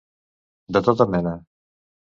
[0.77, 1.37] De tota mena.